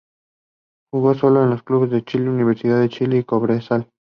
Jugó 0.91 1.13
sólo 1.13 1.43
en 1.43 1.51
dos 1.51 1.61
clubes 1.61 1.91
de 1.91 2.03
Chile, 2.03 2.27
Universidad 2.27 2.79
de 2.79 2.89
Chile 2.89 3.17
y 3.19 3.23
Cobresal. 3.23 3.87